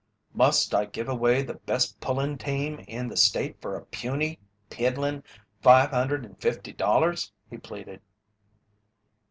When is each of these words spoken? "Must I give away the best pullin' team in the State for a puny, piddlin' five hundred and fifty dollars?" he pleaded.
"Must 0.33 0.73
I 0.73 0.85
give 0.85 1.07
away 1.07 1.43
the 1.43 1.53
best 1.53 1.99
pullin' 1.99 2.39
team 2.39 2.79
in 2.87 3.07
the 3.07 3.15
State 3.15 3.61
for 3.61 3.75
a 3.75 3.85
puny, 3.85 4.39
piddlin' 4.71 5.21
five 5.61 5.91
hundred 5.91 6.25
and 6.25 6.41
fifty 6.41 6.73
dollars?" 6.73 7.31
he 7.51 7.59
pleaded. 7.59 8.01